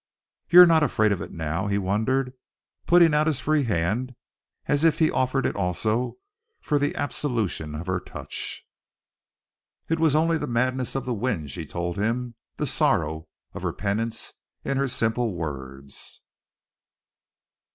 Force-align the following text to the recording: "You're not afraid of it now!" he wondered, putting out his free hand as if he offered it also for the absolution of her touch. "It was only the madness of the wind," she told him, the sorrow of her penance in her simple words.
"You're 0.49 0.65
not 0.65 0.81
afraid 0.81 1.11
of 1.11 1.21
it 1.21 1.31
now!" 1.31 1.67
he 1.67 1.77
wondered, 1.77 2.33
putting 2.87 3.13
out 3.13 3.27
his 3.27 3.39
free 3.39 3.65
hand 3.65 4.15
as 4.65 4.83
if 4.83 4.97
he 4.97 5.11
offered 5.11 5.45
it 5.45 5.55
also 5.55 6.17
for 6.59 6.79
the 6.79 6.95
absolution 6.95 7.75
of 7.75 7.85
her 7.85 7.99
touch. 7.99 8.65
"It 9.89 9.99
was 9.99 10.15
only 10.15 10.39
the 10.39 10.47
madness 10.47 10.95
of 10.95 11.05
the 11.05 11.13
wind," 11.13 11.51
she 11.51 11.67
told 11.67 11.97
him, 11.97 12.33
the 12.57 12.65
sorrow 12.65 13.27
of 13.53 13.61
her 13.61 13.73
penance 13.73 14.33
in 14.63 14.77
her 14.77 14.87
simple 14.87 15.35
words. 15.35 16.21